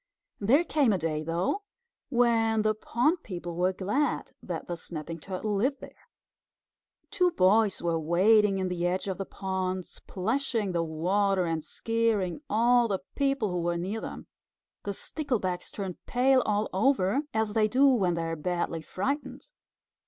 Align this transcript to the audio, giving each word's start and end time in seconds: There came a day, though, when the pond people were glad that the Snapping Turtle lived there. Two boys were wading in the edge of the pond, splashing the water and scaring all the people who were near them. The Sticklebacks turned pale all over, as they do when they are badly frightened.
There 0.39 0.63
came 0.63 0.91
a 0.93 0.97
day, 0.97 1.21
though, 1.23 1.61
when 2.09 2.63
the 2.63 2.73
pond 2.73 3.21
people 3.21 3.55
were 3.55 3.71
glad 3.71 4.31
that 4.41 4.67
the 4.67 4.75
Snapping 4.75 5.19
Turtle 5.19 5.53
lived 5.53 5.79
there. 5.79 6.07
Two 7.11 7.29
boys 7.29 7.83
were 7.83 7.99
wading 7.99 8.57
in 8.57 8.67
the 8.67 8.87
edge 8.87 9.07
of 9.07 9.19
the 9.19 9.27
pond, 9.27 9.85
splashing 9.85 10.71
the 10.71 10.81
water 10.81 11.45
and 11.45 11.63
scaring 11.63 12.41
all 12.49 12.87
the 12.87 13.01
people 13.13 13.51
who 13.51 13.61
were 13.61 13.77
near 13.77 14.01
them. 14.01 14.25
The 14.85 14.95
Sticklebacks 14.95 15.69
turned 15.69 16.03
pale 16.07 16.41
all 16.47 16.67
over, 16.73 17.19
as 17.31 17.53
they 17.53 17.67
do 17.67 17.85
when 17.85 18.15
they 18.15 18.23
are 18.23 18.35
badly 18.35 18.81
frightened. 18.81 19.51